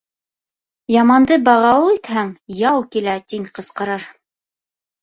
[0.93, 4.11] Яманды бағауыл итһәң, «яу килә» тин ҡысҡырыр.